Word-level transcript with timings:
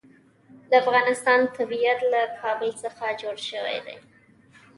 د 0.69 0.71
افغانستان 0.83 1.39
طبیعت 1.57 1.99
له 2.13 2.21
کابل 2.41 2.69
څخه 2.83 3.03
جوړ 3.21 3.35
شوی 3.49 3.77
دی. 3.85 3.97